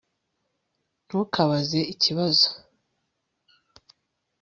Ntukabaze 1.05 1.79
ikibazo 1.93 2.47